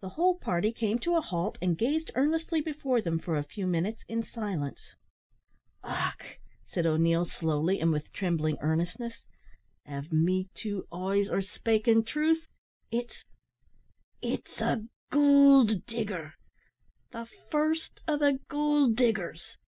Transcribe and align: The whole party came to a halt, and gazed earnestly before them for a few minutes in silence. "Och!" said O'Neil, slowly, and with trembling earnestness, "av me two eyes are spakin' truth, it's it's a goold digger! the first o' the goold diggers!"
The 0.00 0.08
whole 0.18 0.36
party 0.40 0.72
came 0.72 0.98
to 0.98 1.14
a 1.14 1.20
halt, 1.20 1.56
and 1.62 1.78
gazed 1.78 2.10
earnestly 2.16 2.60
before 2.60 3.00
them 3.00 3.20
for 3.20 3.36
a 3.38 3.44
few 3.44 3.64
minutes 3.64 4.02
in 4.08 4.24
silence. 4.24 4.96
"Och!" 5.84 6.40
said 6.66 6.84
O'Neil, 6.84 7.24
slowly, 7.24 7.78
and 7.78 7.92
with 7.92 8.10
trembling 8.12 8.58
earnestness, 8.60 9.22
"av 9.88 10.10
me 10.10 10.48
two 10.52 10.88
eyes 10.90 11.30
are 11.30 11.40
spakin' 11.42 12.02
truth, 12.02 12.48
it's 12.90 13.22
it's 14.20 14.60
a 14.60 14.86
goold 15.12 15.86
digger! 15.86 16.34
the 17.12 17.28
first 17.52 18.00
o' 18.08 18.18
the 18.18 18.40
goold 18.48 18.96
diggers!" 18.96 19.58